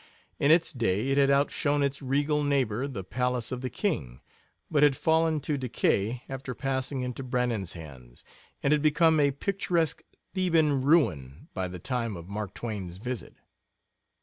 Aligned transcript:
In 0.39 0.49
its 0.49 0.73
day 0.73 1.09
it 1.09 1.19
had 1.19 1.29
outshone 1.29 1.83
its 1.83 2.01
regal 2.01 2.43
neighbor, 2.43 2.87
the 2.87 3.03
palace 3.03 3.51
of 3.51 3.61
the 3.61 3.69
king, 3.69 4.19
but 4.71 4.81
had 4.81 4.97
fallen 4.97 5.39
to 5.41 5.59
decay 5.59 6.23
after 6.27 6.55
passing 6.55 7.03
into 7.03 7.21
Brannan's 7.21 7.73
hands, 7.73 8.23
and 8.63 8.71
had 8.73 8.81
become 8.81 9.19
a 9.19 9.29
picturesque 9.29 10.01
Theban 10.33 10.81
ruin 10.81 11.49
by 11.53 11.67
the 11.67 11.77
time 11.77 12.17
of 12.17 12.27
Mark 12.27 12.55
Twain's 12.55 12.97
visit. 12.97 13.35